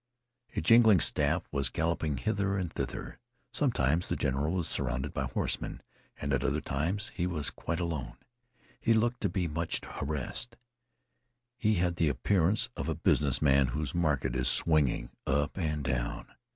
[0.55, 3.19] A jingling staff was galloping hither and thither.
[3.53, 5.79] Sometimes the general was surrounded by horsemen
[6.19, 8.17] and at other times he was quite alone.
[8.79, 10.55] He looked to be much harassed.
[11.55, 16.29] He had the appearance of a business man whose market is swinging up and down.